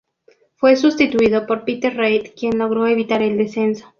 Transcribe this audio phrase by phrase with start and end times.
[0.55, 3.85] Fue sustituido por Peter Reid quien logró evitar el descenso.